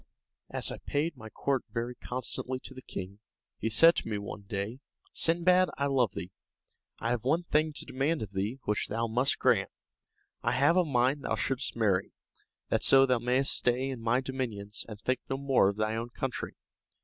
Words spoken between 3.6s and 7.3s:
said to me one day, "Sindbad, I love thee, I have